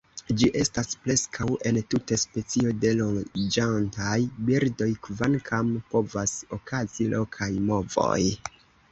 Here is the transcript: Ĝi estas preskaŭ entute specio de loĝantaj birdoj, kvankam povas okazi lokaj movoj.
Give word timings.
Ĝi 0.41 0.47
estas 0.59 0.87
preskaŭ 1.01 1.47
entute 1.71 2.15
specio 2.21 2.71
de 2.85 2.93
loĝantaj 3.01 4.15
birdoj, 4.47 4.87
kvankam 5.07 5.69
povas 5.93 6.33
okazi 6.59 7.07
lokaj 7.13 7.51
movoj. 7.69 8.17